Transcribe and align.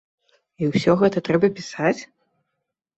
І 0.61 0.69
ўсё 0.71 0.97
гэта 1.03 1.25
трэба 1.29 1.47
пісаць? 1.61 1.97